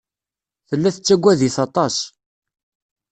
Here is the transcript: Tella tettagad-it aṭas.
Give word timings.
Tella 0.67 0.89
tettagad-it 0.95 1.57
aṭas. 1.65 1.95